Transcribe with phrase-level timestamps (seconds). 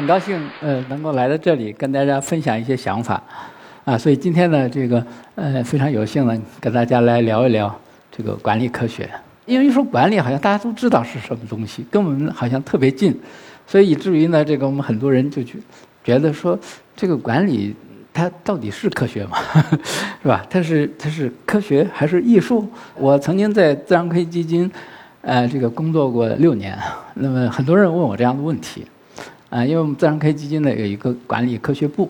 [0.00, 3.22] 很高兴呃能够来到这里跟大家分享一些想法，
[3.84, 5.04] 啊，所以今天呢这个
[5.34, 7.78] 呃非常有幸呢跟大家来聊一聊
[8.10, 9.06] 这个管理科学，
[9.44, 13.14] 因为一说管理好像大家都知道是什么东西，跟我们好像特别近，
[13.66, 15.58] 所以以至于呢这个我们很多人就觉
[16.02, 16.58] 觉得说
[16.96, 17.76] 这个管理
[18.14, 19.36] 它到底是科学吗？
[20.22, 20.42] 是吧？
[20.48, 22.66] 它是它是科学还是艺术？
[22.96, 24.70] 我曾经在自然科学基金
[25.20, 26.74] 呃这个工作过六年，
[27.12, 28.86] 那么很多人问我这样的问题。
[29.50, 32.08] 啊，因为我们自然科学基金呢有一个管理科学部，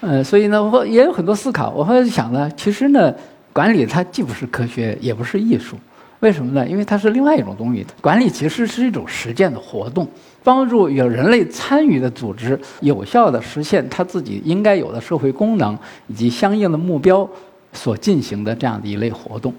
[0.00, 1.70] 呃，所以呢我也有很多思考。
[1.70, 3.14] 我后来想呢，其实呢，
[3.52, 5.76] 管理它既不是科学，也不是艺术，
[6.18, 6.68] 为什么呢？
[6.68, 7.86] 因为它是另外一种东西。
[8.00, 10.08] 管理其实是一种实践的活动，
[10.42, 17.28] 帮助有人类参与的组织有效的实现它自己应该有的社会功能以及相应的目标
[17.72, 19.54] 所进行的这样的一类活动。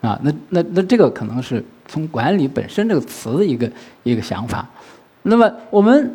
[0.00, 3.70] 啊，那那那这个可能是从管理本身这个词的一个
[4.02, 4.66] 一个想法。
[5.24, 6.10] 那么我们。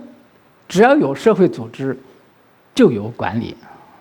[0.70, 1.98] 只要有社会组织，
[2.73, 3.53] 就有管理，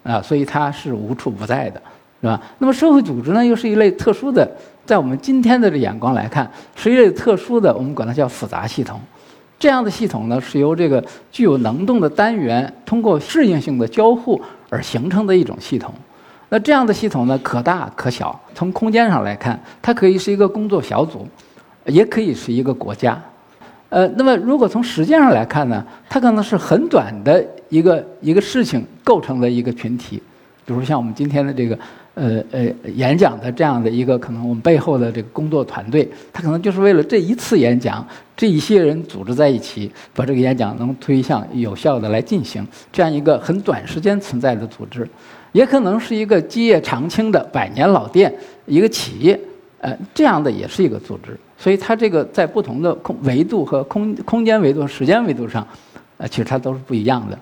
[0.04, 1.82] 啊，所以它是无处不在的，
[2.20, 2.40] 是吧？
[2.58, 4.48] 那么社会组织呢，又是一类特殊的，
[4.84, 9.00] 在我们今天的眼光来看，是一类特殊的，我们管它叫复杂系统。
[9.58, 15.92] 这样的系统呢，是由这个具有能动的单元通过适应性的交互而形成的一种系统。
[16.50, 18.38] 那这样的系统呢，可大可小。
[18.54, 21.26] 从空间上来看，它可以是一个工作小组，
[21.86, 23.20] 也可以是一个国家。
[23.90, 30.22] 呃，那么如果从时间上来看呢，它可能是很短的一个一个事情构成的一个群体，
[30.66, 31.78] 比如像我们今天的这个
[32.12, 45.08] 呃呃演讲的这样的一个可能，我们背后的这个工作团队，它可能就是为了这一次演讲，这一些人组织在一起，把这个演讲能推向有效的来进行，这样一个很短时间存在的组织，
[45.52, 48.30] 也可能是一个基业长青的百年老店，
[48.66, 49.40] 一个企业，
[49.80, 51.34] 呃，这样的也是一个组织。
[51.58, 55.66] 所以它这个在不同的空维度和空空间维度、时间维度上，
[56.16, 57.36] 啊，其实它都是不一样的。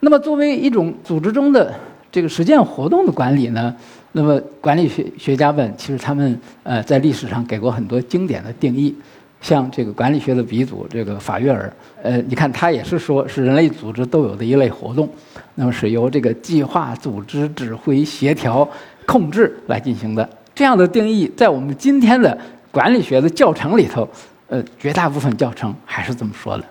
[0.00, 1.72] 那么作为一种组织中的
[2.10, 3.72] 这个实践活动的管理呢，
[4.10, 8.92] 那么管理学学家们其实他们呃在历史上给过很多经典的定义，
[9.40, 11.72] 像这个管理学的鼻祖这个法约尔，
[12.02, 15.08] 呃，你看他也是说是人类组织都有的一类活动，
[15.54, 18.68] 那么是由这个计划、组织、指挥、协调、
[19.06, 20.28] 控制来进行的。
[20.52, 22.36] 这样的定义在我们今天的。
[22.70, 24.08] 管理学的教程里头，
[24.48, 26.64] 呃，绝大部分教程还是这么说的，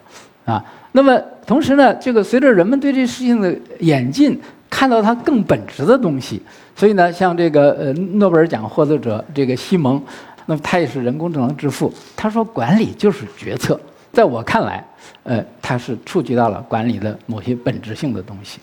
[0.45, 4.39] 啊，那么同时呢，这个随着人们对这事情的演进，
[4.69, 6.41] 看到它更本质的东西，
[6.75, 10.01] 所以呢，像这个呃诺贝尔奖获得者这个西蒙，
[10.45, 13.79] 那么他也是人工智能之父，他说管理就是决策，
[14.11, 14.85] 在我看来，
[15.23, 18.59] 呃，他是触及到了管理的某些本质性的东西。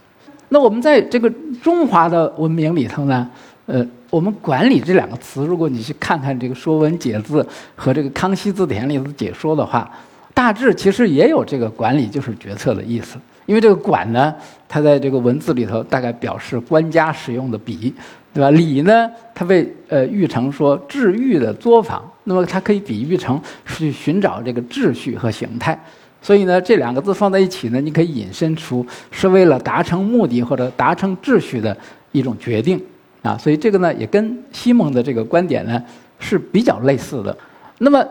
[0.48, 1.28] 那我们在这个
[1.62, 3.28] 中华的文明里头呢？
[3.66, 7.42] 呃，我们管理这两个词，如果你去看看这个《说文解字》
[7.74, 9.90] 和这个康熙字典里的解说的话，
[10.32, 13.18] 大致其实也有这个管理就是决策的意思。
[13.46, 14.34] 因为这个管呢，
[14.68, 17.94] 它在这个文字里头大概表示官家使用的笔，
[18.34, 18.50] 对吧？
[18.50, 25.78] 礼呢，它被呃喻成说治愈的作坊，那么它可以比喻成是去寻找这个秩序和形态。
[26.20, 31.76] 所以呢，这两个字放在一起呢，你可以引申出是为了达成目的或者达成秩序的
[32.10, 32.80] 一种决定。
[33.26, 35.82] 啊，所以这个呢，也跟西蒙的这个观点呢
[36.20, 37.36] 是比较类似的。
[37.78, 38.06] 那么，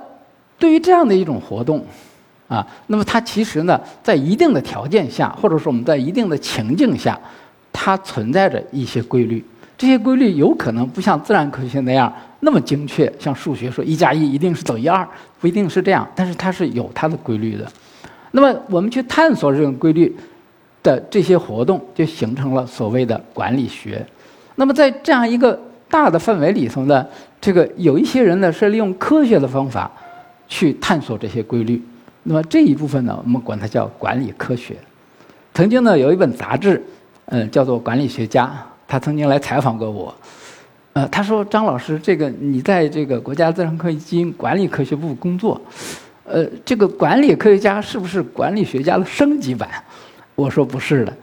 [0.59, 1.81] 对于这样的一种活动，
[2.49, 7.17] 啊，那么它其实呢，在一定的条件下，或者说我们在一定的情境下，
[7.71, 9.43] 它存在着一些规律。
[9.77, 15.07] 这些规律有可能不像自然科学那样那么精确，像数学说一加一一定是等于二，
[15.39, 16.07] 不一定是这样。
[16.13, 17.65] 但是它是有它的规律的。
[18.31, 20.13] 那么我们去探索这种规律
[20.83, 24.05] 的这些活动，就形成了所谓的管理学。
[24.55, 27.05] 那么在这样一个大的范围里头呢，
[27.39, 29.91] 这个有一些人呢是利用科学的方法
[30.47, 31.81] 去探索这些规律。
[32.23, 34.75] 那么这一部分呢，我们管它叫管理科学。
[35.53, 36.83] 曾经呢有一本杂志，
[37.25, 38.45] 嗯，叫做《管理学家》，
[38.87, 40.13] 他曾经来采访过我。
[40.93, 45.59] 呃，他说：“张老师，这个你在这个国家自然科学基金管理科学部工作，
[46.23, 49.69] 呃，这个管理科学家是不是管理学家的升级版？”
[50.35, 51.13] 我说：“不是的。”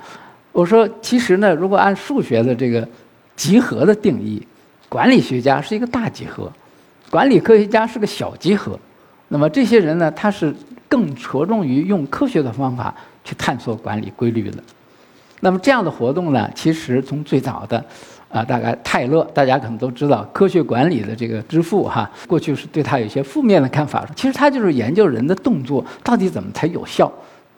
[0.53, 2.87] 我说：“其实呢，如果按数学的这个。”
[3.37, 4.47] 集合的定义，
[4.89, 6.53] 管理学家是一个大集合，
[7.11, 8.79] 管理科学家是个小集合。
[9.29, 10.55] 那么这些人呢，他是
[10.89, 12.95] 更着重于用科学的方法
[13.25, 14.63] 去探索管理规律的。
[15.41, 17.83] 那么这样的活动呢，其实从最早的
[18.29, 24.07] 啊，大概泰勒，大家可能都知道科学管理的这个之父哈，过去是对他有些负面的看法。
[24.15, 27.11] 其实他就是研究人的动作到底怎么才有效，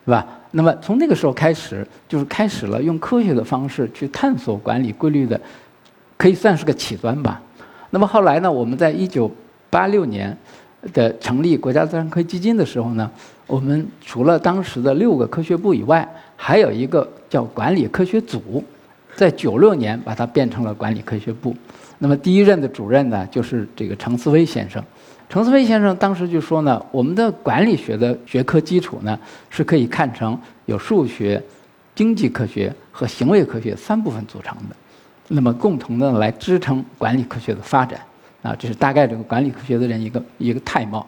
[0.05, 0.27] 是吧？
[0.53, 5.39] 那么从那个时候开始，就是开始了用科学的方式去探索管理规律的。
[6.25, 7.39] 可以算是个起端吧。
[7.91, 8.51] 那么后来呢？
[8.51, 9.31] 我们在一九
[9.69, 10.35] 八六年
[10.95, 13.11] 的成立国家自然科学基金的时候呢，
[13.47, 18.65] 我们除了当时的六个科学部以外，还有一个叫管理科学组，
[19.15, 21.55] 在九六年把它变成了管理科学部。
[21.99, 24.83] 那么第一任的主任呢，就是这个程思威先生。
[25.29, 29.19] 程思威先生当时就说呢，我们的管理学的学科基础呢，
[29.51, 31.43] 是可以看成有数学、
[31.95, 34.77] 经济科学和行为科学三部分组成的，
[35.29, 38.01] 那么共同的来支撑管理科学的发展。
[38.43, 41.07] 啊，这是大概这个管理科学的人一个一个态貌。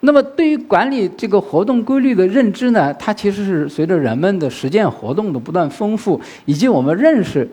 [0.00, 7.48] 那么对于管理这个活动规律的认知呢，它其实是随着人们的实践活动的不断丰富，以及我们认识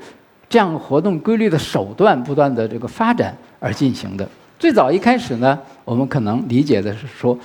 [0.50, 4.28] 这样活动规律的手段不断的这个发展而进行的。
[4.58, 7.38] 最早一开始呢，我们可能理解的是说，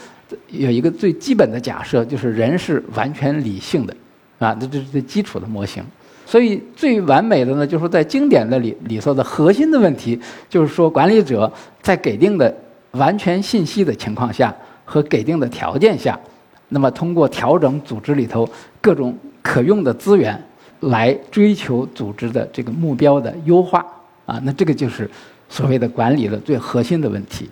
[0.49, 3.95] 有一个最基本的假设，就是人是完全理性的，
[4.39, 5.85] 啊，这这是最基础的模型。
[6.27, 10.19] 所以最完美的呢，就是在经典的里里头的核心的问题，
[10.49, 12.55] 就是说管理者在给定的
[12.93, 14.55] 完全信息的情况下。
[14.87, 16.21] 和给定的条件下，
[16.69, 18.47] 那么通过调整组织里头
[18.83, 20.39] 各种可用的资源，
[20.81, 23.83] 来追求组织的这个目标的优化
[24.27, 25.11] 啊，那这个就是
[25.49, 27.49] 所谓的管理的最核心的问题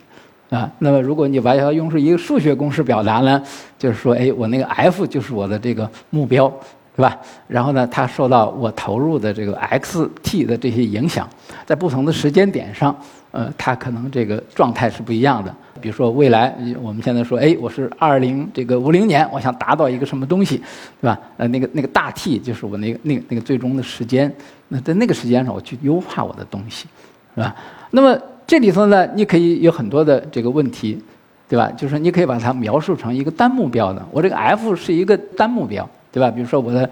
[0.51, 0.71] 啊。
[0.77, 3.41] 那么如果你把它用出一个数学公式表达呢，
[3.79, 6.53] 就是说，哎，我那个 F 就是我的这个目标，
[6.95, 7.17] 对吧？
[7.47, 11.27] 然后呢，它受到我投入的这个 X、T 的这些影响，
[11.65, 12.95] 在不同的时间点上，
[13.31, 15.53] 呃，它可能这个状态是不一样的。
[15.81, 20.57] 比如说未来，我们现在说，哎，我是二零这个五零年，我想达到一个什么东西，
[21.01, 21.19] 对吧？
[21.37, 24.33] 呃，那个那个大 T 就是我那个那个那个最终的时间。
[24.69, 26.87] 那在那个时间上，我去优化我的东西，
[27.35, 27.55] 是吧？
[27.91, 28.17] 那么
[28.47, 31.01] 这里头呢，你可以有很多的这个问题，
[31.49, 31.69] 对吧？
[31.75, 36.31] 就是你可以把它描述成一个单目标的，我这个 F 是一个单目标，对吧？
[36.31, 36.89] 比如说我的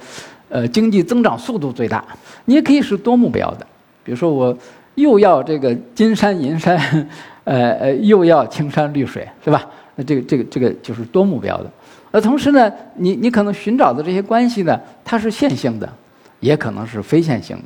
[0.50, 2.04] 呃经济增长速度最大，
[2.44, 3.66] 你也可以是多目标的，
[4.04, 4.58] 比如说我
[4.96, 7.08] 又要这个金山银山。
[7.44, 9.66] 呃呃，又要青山绿水，是吧？
[9.96, 11.66] 那这个这个这个就是多目标的。
[12.12, 15.92] 那同时呢，你你可能寻找的这些关系呢，它是线性的，
[16.40, 17.64] 也可能是非线性的，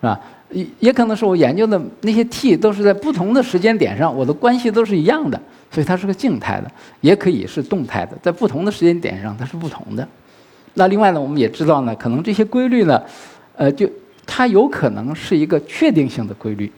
[0.00, 0.18] 是吧？
[0.50, 5.38] 也也可能是我研究的那些 T 都是在不同的时间点上，我的关系都是一样的，
[5.70, 6.70] 所以它是个静态的，
[7.02, 10.08] 也可以是动态的，在不同的时间点上它是不同的。
[10.74, 13.02] 那另外呢，我们也知道呢，可能这些规律呢，
[13.56, 13.88] 呃，就
[14.26, 16.70] 它有可能是一个确定性的规律。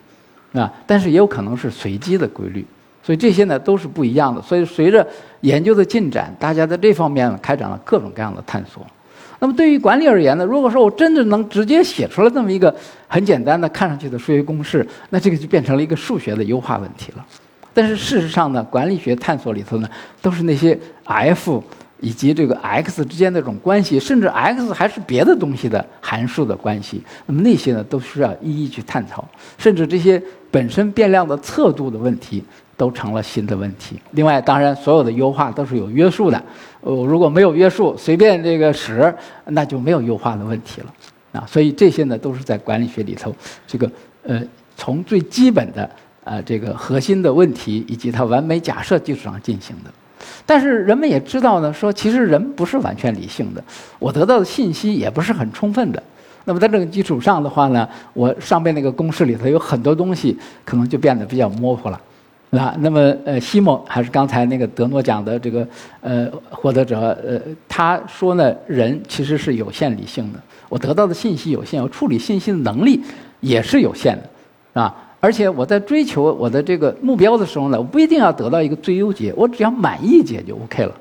[0.53, 2.67] 啊，但是也有可能是随机的规律，
[3.05, 4.43] 所以这些呢都是不一样的。
[4.43, 5.07] 所以随着
[5.43, 8.85] 研究的进展，大家在这方面开展了各种各样的探索。
[9.39, 12.75] 那么对于管理而言呢，如果说我真的能直接写出来这么一个
[13.07, 17.25] 很简单的看上去的数学公式，那这个就变成了一个数学的优化问题了。
[17.73, 19.89] 但是事实上呢，管理学探索里头呢，
[20.21, 21.63] 都是那些 F。
[22.01, 29.27] 以及这个 x 之间的这种关系，甚至 x 还是别的东西的函数的关系，那么那些呢都需要一一去探讨，
[29.59, 30.21] 甚至这些
[30.51, 32.43] 本身变量的测度的问题
[32.77, 34.01] 都成了新的问题。
[34.13, 36.43] 另外，当然所有的优化都是有约束的，
[36.81, 39.15] 呃，如果没有约束，随便这个使，
[39.45, 40.95] 那就没有优化的问题了
[41.33, 41.45] 啊。
[41.47, 43.35] 所以这些呢都是在管理学里头，
[43.67, 43.91] 这个
[44.23, 44.43] 呃
[44.77, 45.91] 从最基本的
[46.25, 49.91] 啊这个核心的问题以及它完美假设基础上进行的。
[50.47, 53.63] 但是人们也知道呢，说其实人不是完全理性的，
[53.99, 56.03] 我得到的信息也不是很充分的。
[56.45, 62.01] 那么在这个基础上的话呢，我上边那个公式里头有很多东西可能就变得比较模糊了，
[62.53, 65.67] 啊，那么呃，西蒙还是刚才那个德诺奖的这个
[66.01, 67.39] 呃获得者，呃，
[67.69, 73.01] 他说呢，人其实是有限理性的，我得到的信息有限，我处理信息的能力
[73.41, 74.95] 也是有限的，啊。
[75.21, 80.95] 而且我在追求我的这个目标的时候呢，我不一定要得到一个最优解，我只要满意解就 OK 了。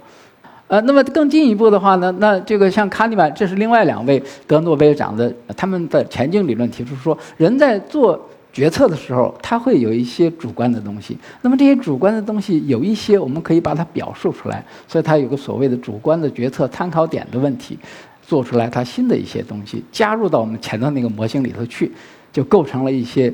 [0.68, 8.20] 呃，那么更进一步的话呢，那这个像卡尼曼，这是另外两位得诺贝尔奖的，他们的前进理论提出说，人在做
[8.52, 11.18] 决策的时候，他会有一些主观的东西。
[11.42, 17.80] 那么这些主观的东西，有一些我们可以把它表述出来，所以它有个所谓的主观的决策参考点的问题，
[18.22, 21.92] 做出来它新的一些东西，加入到我们前头那个模型里头去，
[22.32, 23.34] 就构成了一些。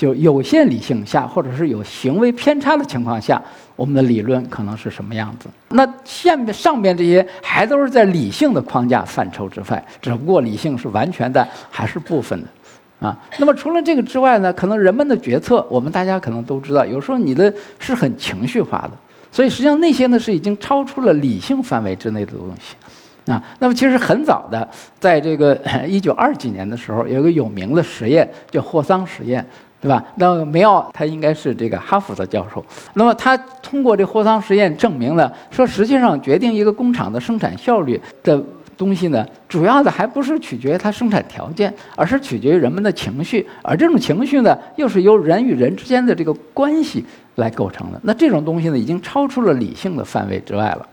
[0.00, 3.38] 就有限理性下，或者是有行为偏差的情况下，
[3.76, 5.46] 我们的理论可能是什么样子？
[5.68, 13.18] 那下面上面这些还都是在理性的框架范畴之外，只不过理性是完全的还是部分的，啊？
[13.36, 14.50] 那么除了这个之外呢？
[14.54, 18.92] 可能人们的决策，我们大家可能都知道，有时候你的是很情绪化的，
[19.30, 23.44] 所以实际上那些呢是已经超出了理性范围之内的东西，啊？
[23.58, 24.66] 那么其实很早的，
[24.98, 25.54] 在这个
[25.86, 29.46] 一九二几年的时候，有一个有名的实验叫霍桑实验。
[29.80, 30.04] 对吧？
[30.16, 32.62] 那梅奥他应该是这个哈佛的教授。
[32.94, 38.42] 那么他通过这霍桑实验证明了，说实际上决定一个工厂的生产效率的
[38.76, 43.46] 东西呢，主要的还不是取决于它生产条件，而是取决于人们的情绪。
[43.62, 47.04] 而这种情绪呢，又是由人与人之间的这个关系
[47.36, 47.98] 来构成的。
[48.04, 50.86] 那这种东西呢，已经超出了理性的范围之外了。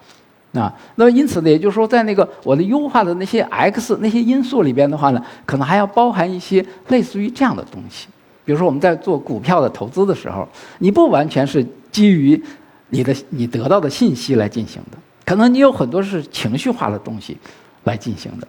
[0.62, 8.08] 啊，那么因此呢，也就是说，在那个我的优化的那些 x 那些因素里边的话呢，可能还要包含一些类似于这样的东西。
[8.48, 10.48] 比如说我们在做股票的投资的时候，
[10.80, 11.62] 你不完全是
[11.92, 12.42] 基于
[12.88, 17.38] 你的你得到的信息来进行的，可能你有很多是情绪化的东西
[17.84, 18.48] 来进行的。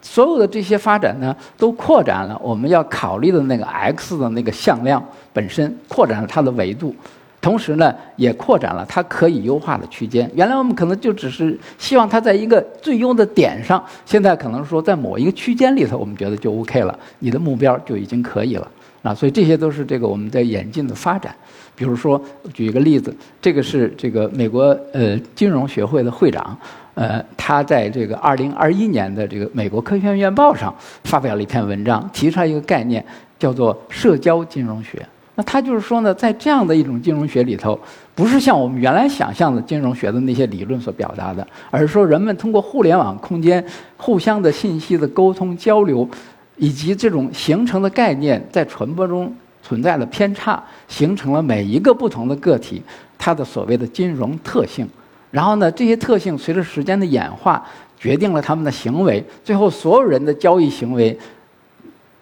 [0.00, 6.96] 所有的这些发展呢，都扩展了我们要考虑的那个 x 的那个向量本身，扩展了它的维度。
[7.42, 10.30] 同时呢，也扩展了它可以优化的区间。
[10.34, 18.66] 原来我们可能就只是希望它在一个最优的点上，现在可能说在某一个区间里头，我们觉得就 OK 了，你的目标就已经可以了
[19.04, 19.14] 啊。
[19.14, 21.32] 所以这些都是这个我们在演进的发展。
[21.76, 22.20] 比如说，
[22.52, 26.56] 举一个例子，这个是这个美国呃金融学会的会长，
[26.94, 33.04] 呃，他在这个二零二一年的这个美国科学院报上发表了一篇文章，提出来一个概念，
[33.40, 35.04] 叫做社交金融学。
[35.34, 37.76] 那他就是说呢，在这样的一种金融学里头，
[38.14, 43.64] 不是像我们原来想象的金融学的那些理论所表达的，而是说人们通过互联网空间
[43.96, 46.08] 互相的信息的沟通交流，
[46.56, 52.82] 以及这种形成的概念在传播中存在的偏差，形成了每一个不同的个体
[53.18, 54.88] 它的所谓的金融特性。
[55.30, 57.64] 然后呢，这些特性随着时间的演化，
[57.98, 61.18] 决定了他们的行为，最后所有人的交易行为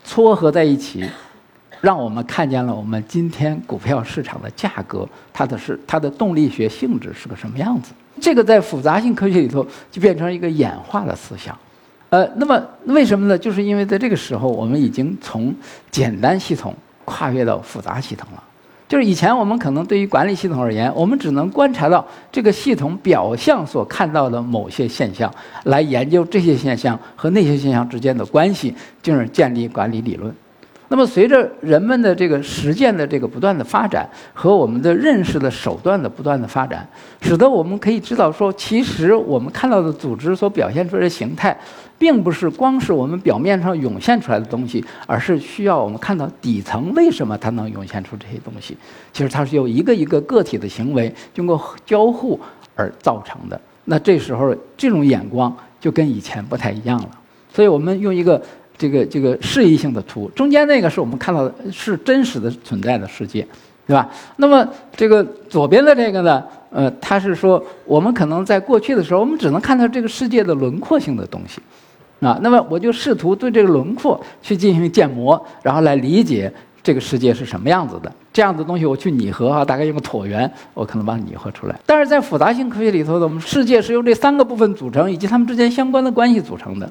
[0.04, 1.04] 撮合在一起。
[1.82, 7.90] 让我们看见了我们今天股票市场的价格，它的是它的动力学性质是个什么样子？
[8.20, 11.58] 这个在复杂性科学里头就变成一个演化的思想。
[12.12, 13.38] 呃，那么为什么呢？
[13.38, 15.54] 就是因为在这个时候，我们已经从
[15.90, 16.74] 简单系统
[17.06, 18.42] 跨越到复杂系统了。
[18.86, 25.32] 就是以前我们可能对于管理系统而言，我们只能观察到这个系统表象所看到的某些现象，
[25.64, 30.30] 来研究这些现象和那些现象之间的关系，进而建立管理理论。
[30.88, 36.86] 那么，随着人们的这个实践的这个不断的发展和我们的认识的手段的不断的发展，
[37.22, 41.56] 使得我们可以知道说，其实我们看到的组织所表现出来的形态，
[42.02, 48.76] 并不是光是我们表面上涌现出来的东西，而是需要我们看到底层为什么它能涌现出这些东西。
[49.12, 52.40] 其实它是由一个一个个体的行为经过交互
[52.74, 53.60] 而造成的。
[53.84, 57.10] 那这时候这种眼光就跟以前不太一样了。
[57.54, 58.42] 所以我们用一个。
[58.78, 63.46] 这个这个示意性的图，中间那个是我们看到的是真实的存在的世界，
[63.86, 64.10] 对吧？
[64.38, 64.66] 那么
[64.96, 71.60] 这个左边的这个呢，呃，它是说我们可能在过去的时候，我们只能看到这个世界的轮廓性的东西，
[72.22, 76.50] 啊，那么我就试图对这个轮廓去进行建模，然后来理解
[76.82, 78.10] 这个世界是什么样子的。
[78.32, 81.78] 这样的东西我去拟合啊，大概用个椭圆，我可能把它拟合出来。
[81.84, 86.90] 但是在复杂性科学里头的，我们世界是由这三个部分组成，以及它们之间相关的关系组成的。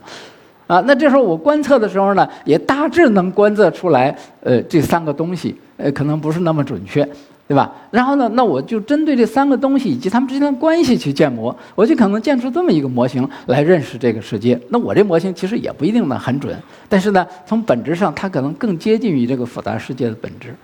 [0.68, 7.06] 啊，那这时候我观测的时候呢，也大致能观测出来，呃，这三个东西，呃，可能不是那么准确，
[7.52, 7.70] 对吧？
[7.90, 14.58] 然后呢，那我就针对这三个东西以及它们之间的关系去建模，我就可能建出这么一个模型来认识这个世界。
[14.70, 20.56] 那我这模型其实也不一定呢很准，但是呢，从本质上它可能更接近于这个复杂世界的本质，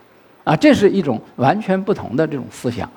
[0.46, 2.90] 啊，这是一种完全不同的这种思想，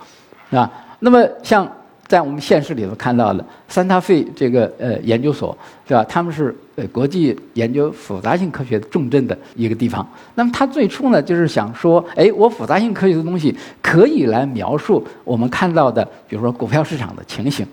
[0.52, 0.70] 啊，
[1.00, 1.68] 那么像。
[2.10, 6.02] 在我们现实里头看到的三大费这个呃研究所，对吧？
[6.08, 10.04] 他们是呃国际研究复杂性科学重镇的一个地方。
[10.34, 17.64] 那么他最初呢，就是想说，哎，我复杂性科学的东西可以来描述我们看到的，比如说股票市场的情形，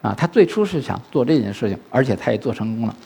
[0.00, 2.96] 啊，他最初是想做这件事情，而且他也做成功了。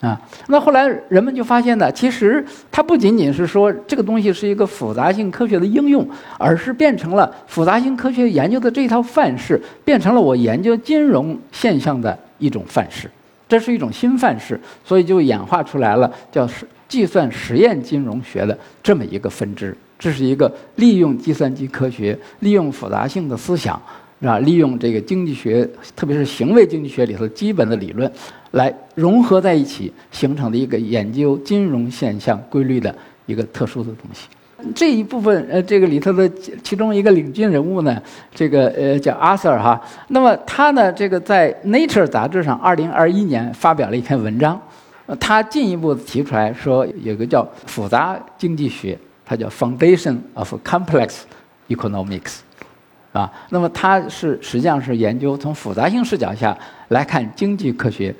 [0.00, 6.06] 啊，那后来人们就发现呢，其实它不仅仅是说这个东西是一个复杂性科学的应用，
[6.38, 13.10] 而是变成了复杂性科学研究的这一套范式，变成了我研究金融现象的一种范式。
[13.48, 19.74] 这是一种新范式，所以就演化出来了，叫是计算实验金融学的这么一个分支。
[19.98, 23.80] 这是一个利用计算机科学、利用复杂性的思想，
[24.20, 24.38] 是吧？
[24.38, 28.10] 利用这个经济学，特别是行为经济学里头基本的理论。
[28.52, 32.94] 来融合在一起形成的一个研究金融现象规律的
[33.26, 34.28] 一个特殊的东西。
[34.74, 36.26] 这一部分呃，这个里头的
[36.62, 38.00] 其中一个领军人物呢，
[38.34, 39.78] 这个呃叫阿 Sir 哈。
[40.08, 44.58] 那么他呢，这个在 Nature 杂志上，二零二一年发表了一篇文章。
[45.20, 51.18] 他进一步提出来说，有个叫复杂经济学，它叫 Foundation of Complex
[51.68, 52.38] Economics。
[53.16, 56.56] 啊，那么他是实际上是研究从复杂性视角下
[56.88, 58.14] 来看经济科学。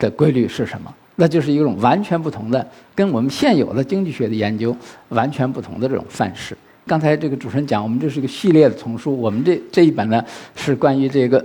[0.00, 0.94] 的规律是什么？
[1.16, 2.64] 那就是一种完全不同的，
[2.94, 4.76] 跟我们现有的经济学的研究
[5.08, 6.56] 完全不同的这种范式。
[6.86, 10.24] 刚才这个主持人讲，我们这是一个系列的丛书，我们这这一本呢
[10.54, 11.44] 是关于这个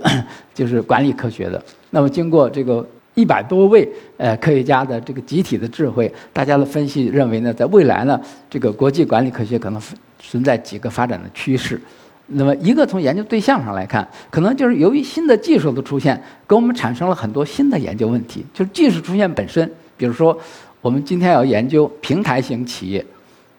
[0.54, 1.60] 就是管理科学的。
[1.90, 9.82] 那么经过这个一百多位呃科学家的这个集体的智慧，大家的分析认为呢，在未来呢，这个国际管理科学可能
[10.20, 11.80] 存在几个发展的趋势。
[12.26, 18.44] 那么，一个从研究对象上来看，可能就是由于新的技术的出现，给我们产生了很多新的研究问题。
[18.54, 20.36] 就是技术出现本身，比如说，
[20.80, 23.04] 我们今天要研究平台型企业，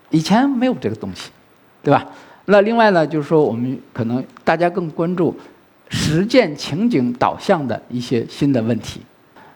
[0.09, 1.29] 以前没有这个东西，
[1.83, 2.07] 对吧？
[2.45, 5.35] 那另外呢，就是说，我们可能大家更关注
[5.89, 9.01] 实践情景导向的一些新的问题。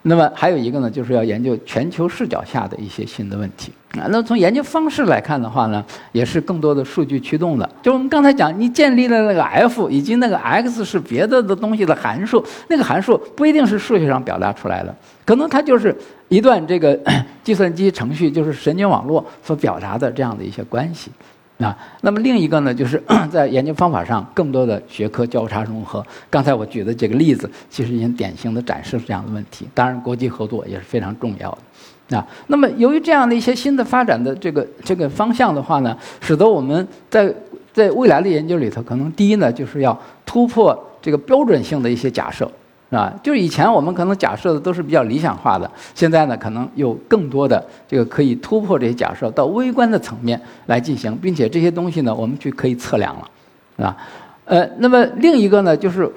[0.02, 4.08] 那么还有一个呢，就是要研究全球视角下的一些新的问题啊。
[4.10, 7.70] 那从研究方式来看的话呢，也是更多的数据驱动的。
[7.82, 15.94] 就我们刚才讲，你建立了那个 f 以及那个 x 是别的的东西的函数，那个函数不一定是数学上表达出来的，可能它就是
[16.30, 16.98] 一段这个
[17.44, 21.12] 计算机程序，就是神经网络所表达的这样的一些关系。
[21.60, 26.06] 啊，那么另一个呢，就是 在研究方法上更多的学科交叉融合。
[26.30, 29.68] 刚才我举的这个例子，其实已经典型的展示了这样的问题。
[29.74, 32.18] 当然，国际合作也是非常重要的。
[32.18, 37.32] 啊，那么由于这样的一些新的发展的这个这个方向的话呢，使得我们在
[37.74, 42.50] 在未来的研究里头，可能第一呢，就是要突破这个标准性的一些假设。
[42.90, 43.14] 是吧？
[43.22, 53.30] 就是以前我们可能假设的都是比较理想化的，现在呢，可能有更多的这个可以突破这些假设到微观的层面来进行，并且这些东西呢，我们去可以测量了，
[53.78, 53.98] 是吧？
[54.46, 56.12] 呃，那么另一个呢，就是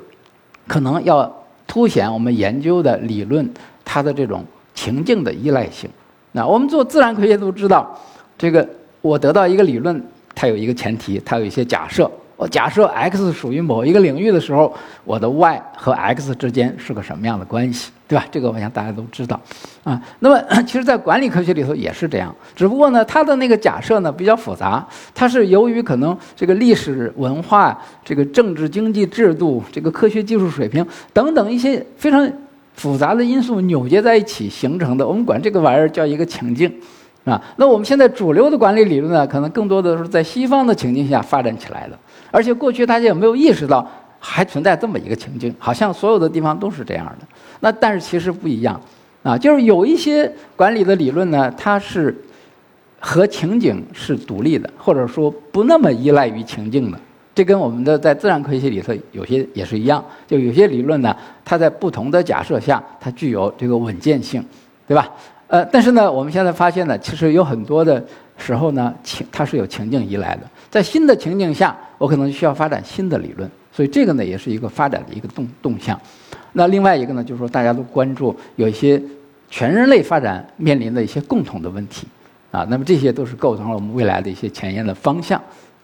[0.67, 1.31] 可能要
[1.67, 3.47] 凸显我们研究的理论
[3.85, 4.43] 它的这种
[4.75, 5.91] 情境的依赖性。
[6.33, 7.95] 那我们做自然科学都知道，
[8.39, 8.67] 这个
[9.03, 10.03] 我得到一个理论，
[10.35, 12.11] 它有一个前提，它有一些假设。
[12.49, 14.73] 假设 x 属于某一个领域的时候，
[15.05, 18.25] 我的 y 和 x 之间是个什么样的关系，对吧？
[18.31, 19.41] 这个我想大家都知道，
[19.85, 32.31] 啊，那么 其实，在管理科学里头也是这样，只不过呢，它的那个假设呢比较复杂，它是由于可能这个历史文化、这个政治经济制度、这个科学技术水平等等一些非常
[32.75, 35.07] 复杂的因素扭结在一起形成的。
[35.07, 36.73] 我们管这个玩意儿叫一个情境。
[37.25, 41.97] 啊，那我们现在主流的管理理论呢，可能更多的是在西方的情境下发展起来的，
[42.33, 47.27] 而且过去大家也没有意识到还存在这么一个情境，好像所有的地方都是这样的。
[47.61, 48.81] 那但是其实不一样，
[49.23, 52.17] 啊，就是有一些管理的理论呢，它是
[52.99, 56.99] 和情景是独立的，或者说不那么依赖于情境的。
[57.35, 64.45] 这跟我们的在自然科学里头有些也是一样，就有些理论呢，它在不同的假设下，它具有这个稳健性，
[64.87, 65.11] 对吧？
[65.47, 68.05] 呃，但是呢，我们现在发现呢，其实有很多的
[68.37, 70.43] 时候呢，情它是有情境依赖的。
[70.73, 76.01] 在新的情境下，我可能需要发展新的理论，所以这个呢，也是一个发展的一个动动向。
[76.55, 79.01] 那另外一个呢，就是说大家都关注有一些
[79.51, 82.07] 全人类发展面临的一些共同的问题
[82.51, 85.39] 啊，那么这些都是构成了我们未来的一些前沿的方向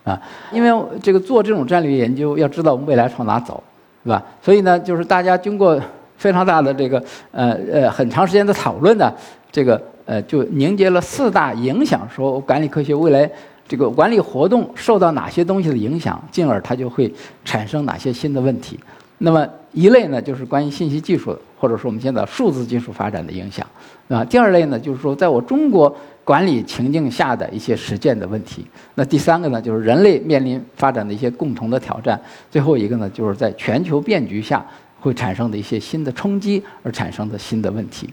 [0.05, 0.19] 啊。
[0.51, 3.63] 因为这个做这种战略研究，要知道我们未来朝哪走，
[4.05, 4.25] 是吧？
[4.43, 5.79] 所以呢，就是大家经过
[6.17, 9.13] 非常大的这个呃呃很长时间的讨论呢。
[9.51, 13.29] 这个呃，就凝结了四大影响，说管理科学未来
[13.69, 17.13] 这个管理活动受到哪些东西的影响，进而它就会
[17.45, 18.81] 产生哪些新的问题。
[19.19, 23.67] 那么一类呢，就是关于信息技术，或者说我们现在数字技术发展的影响，
[24.09, 24.25] 啊。
[24.25, 28.65] 第二类呢，就是说在我中国管理情境下的一些实践的问题。
[28.95, 32.19] 那第三个呢，就是人类面临发展的一些共同的挑战。
[32.51, 34.65] 最后一个呢，就是在全球变局下
[35.01, 38.09] 会产生的一些新的冲击而产生的新的问题。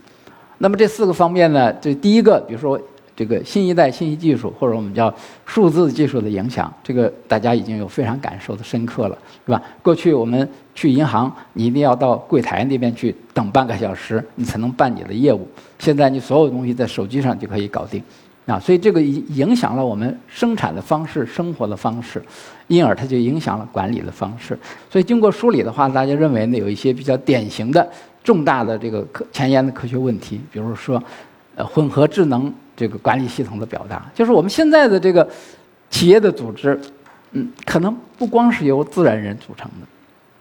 [0.57, 2.79] 那么这四个方面呢，这第一个，比如说
[3.15, 5.13] 这个新一代信息技术或者我们叫
[5.45, 9.61] 数字技术的影响，这个大家已经有非常感受的深刻了，是吧？
[9.81, 15.47] 过去我们去银行，你一定要到柜台那边去等半个小时，你才能办你的业务。
[15.79, 18.03] 现在你所有东西在手机上就可以搞定，
[18.45, 22.21] 啊，所以这个影响了我们生产的方式、生活的方式，
[22.67, 24.57] 因而它就影响了管理的方式。
[24.89, 27.87] 所以经过梳理的话，大家认为呢，有一些比较典型的。
[28.23, 30.99] 重大的这个科前沿的科学问题，比如说，
[31.53, 35.27] 呃，混合智能这个管理系统的表达，就是我们现在的这个
[35.89, 36.79] 企业的组织，
[37.31, 39.87] 嗯，可能不光是由自然人组成的，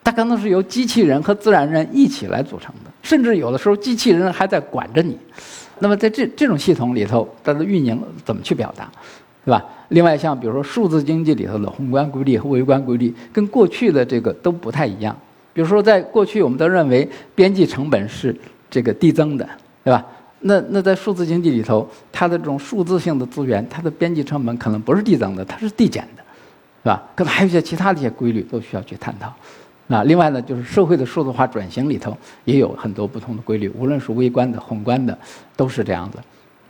[0.03, 5.17] 它可能是由机器人和自然人一起来组成的，甚至有的时候机器人还在管着你。
[5.79, 8.91] 那么在这这种系统里头，它的运营怎么去表达，
[9.45, 9.65] 对吧？
[9.89, 15.17] 另外像比如说数字经济里头的宏观规律和微观规律，跟过去的这个都不太一样。
[15.53, 18.35] 比如说，在过去，我们都认为边际成本是
[18.69, 19.49] 这个递增的，
[19.85, 20.05] 对吧？
[20.47, 26.23] 那那在数字经济里头，它的这种数字性的资源，它的边际成本可能不是递增的，它是递减的，
[26.83, 27.03] 是吧？
[27.15, 29.33] 可能还有一些其他的一些规律都需要去探讨。
[29.87, 35.17] 那另外呢，就是社会的数字化转型里头也有很多不同的规律，无论是微观的、宏观的，
[35.57, 36.19] 都是这样子。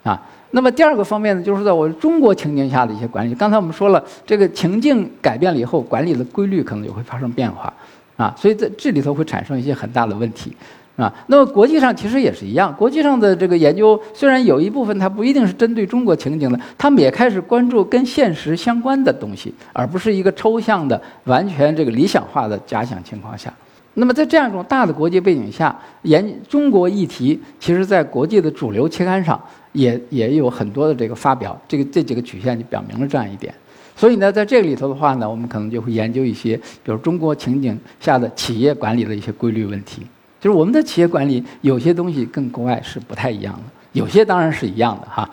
[0.04, 3.34] 啊，那么第二个方面呢，就是在我中国情境下的一些管理。
[3.34, 7.72] 刚才我们说了，这个情境改变了以后，管理的规律可能也会发生变化。
[8.16, 10.56] 啊，所以在这里头会产生一些很大的问题，
[10.96, 11.12] 啊。
[11.26, 23.52] 那么国际上其实也是一样，国际上的这个研究虽然有一部分它不一定是针对中国情景的，他们也开始关注跟现实相关的东西，而不是一个抽象的、完全这个理想化的假想情况下。
[23.96, 33.54] 那么在这样一种大的国际背景下，研中国议题，其实在国际的主流期刊上也也有很多的这个发表，这个这几个曲线就表明了这样一点。
[33.94, 40.02] 所以呢，在这个里头的话呢，我们可能就会研究一些，比如中国情景下的企业管理的一些规律问题。
[40.44, 45.26] 就是我们的企业管理有些东西跟国外是不太一样的，有些当然是一样的哈。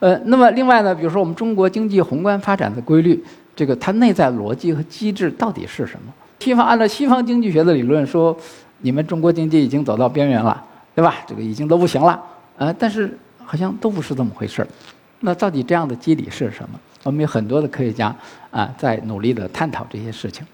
[0.00, 3.22] 呃，那么另外呢，比如说我们中国经济宏观发展的规律，
[3.54, 6.12] 这个它内在逻辑和机制到底是什么？
[6.40, 8.36] 西方按照西方经济学的理论说，
[8.80, 10.60] 你们中国经济已经走到边缘了，
[10.96, 11.14] 对吧？
[11.28, 12.20] 这个已经都不行了，
[12.56, 14.68] 呃，但是好像都不是这么回事儿。
[15.20, 16.80] 那到底这样的机理是什么？
[17.04, 18.12] 我们有很多的科学家
[18.50, 20.44] 啊，在努力的探讨这些事情，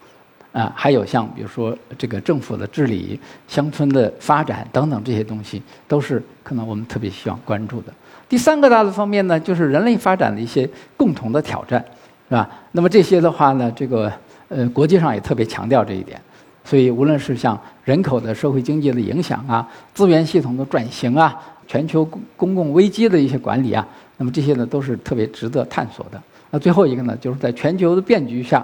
[0.53, 7.93] 啊，还有像比如说这个政府的治理、乡村的发展等等这些东西，都是可能我们特别需要关注的。
[8.29, 11.85] 第三个大的方面呢，就是人类发展的一些共同的挑战，
[12.29, 12.49] 是吧？
[12.73, 14.13] 那么这些的话呢，这个。
[14.55, 16.21] 呃，国际上也特别强调这一点，
[16.63, 21.35] 所以无论是像人口的社会经济的影响啊，资源系统的转型啊，
[21.67, 23.89] 全球公公共危机的一些管理啊，
[24.19, 26.23] 那么这些呢都是特别值得探索的。
[26.51, 28.63] 那最后一个呢，就是在全球的变局下，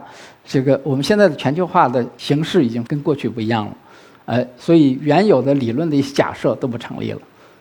[0.49, 3.77] 这个我们现在的全球化的形式已经跟过去不一样了，
[4.25, 7.19] 呃，所以原有的理论的一些假设都不成立了。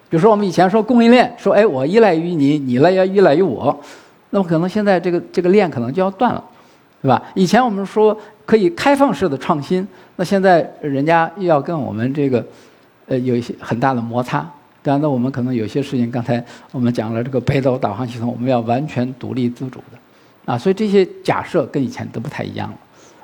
[0.09, 3.77] 比如说我们以前说供应链，说哎我依赖于你，你来要依赖于我，
[4.29, 6.43] 那么可能现在这个这个链可能就要断了。
[6.99, 7.21] 对吧？
[7.35, 12.43] 以前我们说可以开放式的创新，那现在人家又要跟我们这个，
[13.05, 14.39] 呃，有一些很大的摩擦。
[14.81, 19.97] 当然，那我们可能有些事情，刚才我们讲了这个北斗导航系统，我们要完全独立自主的，
[20.47, 22.77] 啊，所以这些假设跟以前都不太一样了。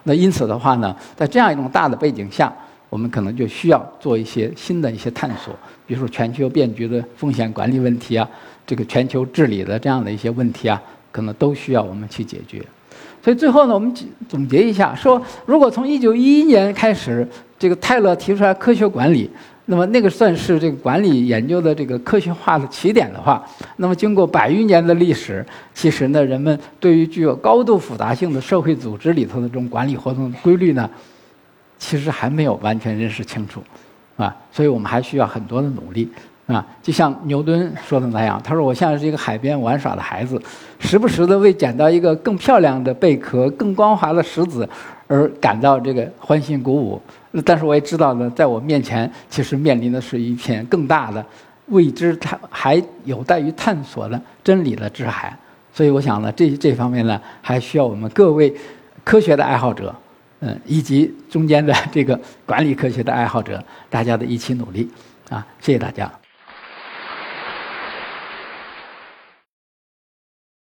[0.03, 2.53] 那因此的话呢，在这样一种大的背景下，
[2.89, 5.55] 我们可能就需要做一些新的一些探索，
[5.87, 8.29] 比如说全球变局的风险管理问题啊，
[8.67, 10.81] 这个全球治理的这样的一些问题啊，
[11.13, 12.61] 可能都需要我们去解决。
[13.23, 13.95] 所以最后呢，我们
[14.27, 17.25] 总结一下，说如果从一九一一年开始，
[17.57, 19.29] 这个泰勒提出来科学管理，
[19.65, 23.43] 那么那个算是这个管理研究的这个科学化的起点的话，
[23.77, 30.89] 那么经过百余年的历史，其实呢，人们对于具有高度复杂性的社会组织里头的这种管理活动的规律呢，
[31.77, 33.63] 其实还没有完全认识清楚，
[34.17, 36.09] 啊，所以我们还需要很多的努力。
[36.45, 40.39] 啊，就像牛顿说的那样，他说：“我像是一个海边玩耍的孩子，
[40.77, 44.67] 时不时的为捡到一个更漂亮的贝壳、更光滑的石子
[45.07, 47.01] 而感到这个欢欣鼓舞。
[47.45, 51.25] 但是我也知道呢，在我面前其实面临的是一片更大的
[51.67, 55.35] 未知、它还有待于探索的真理的之海。
[55.73, 58.53] 所以我想呢，这这方面呢，还需要我们各位
[59.03, 59.93] 科学的爱好者，
[60.41, 64.87] 嗯，以及中间的这个管理科学的爱好者，大家的一起努力。
[65.29, 66.22] 啊，谢谢大家。